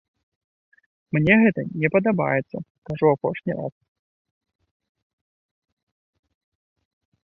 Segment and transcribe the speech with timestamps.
[1.17, 2.57] Мне гэта не падабаецца,
[2.91, 3.73] кажу апошні раз.